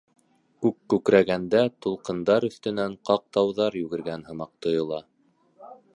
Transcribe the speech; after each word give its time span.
Күк 0.65 0.77
күкрәгәндә 0.93 1.61
тулҡындар 1.85 2.49
өҫтөнән 2.49 2.95
ҡаҡ 3.11 3.27
тауҙар 3.37 3.81
йүгергән 3.83 4.29
һымаҡ 4.31 4.55
тойола. 4.67 5.01